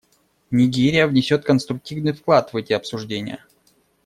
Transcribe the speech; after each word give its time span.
Нигерия 0.49 1.05
внесет 1.05 1.45
конструктивный 1.45 2.13
вклад 2.13 2.53
в 2.53 2.57
эти 2.57 2.73
обсуждения. 2.73 3.45